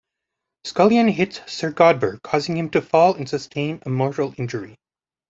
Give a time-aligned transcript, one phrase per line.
[0.65, 4.79] Skullion hits Sir Godber, causing him to fall and sustain a mortal injury.